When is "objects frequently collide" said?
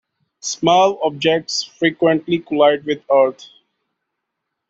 1.03-2.85